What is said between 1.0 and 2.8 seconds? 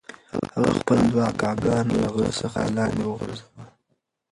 دوه اکاګان له غره څخه